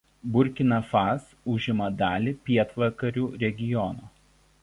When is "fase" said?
0.93-1.37